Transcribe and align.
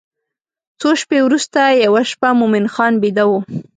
څو 0.79 0.89
شپې 1.01 1.19
وروسته 1.23 1.59
یوه 1.85 2.01
شپه 2.11 2.29
مومن 2.39 2.65
خان 2.73 2.93
بیده 3.01 3.23
و. 3.29 3.31